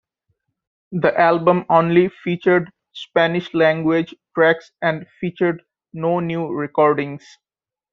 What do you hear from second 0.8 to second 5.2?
The album only featured Spanish-language tracks and